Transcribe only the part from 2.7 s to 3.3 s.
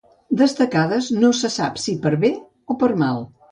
o per mal.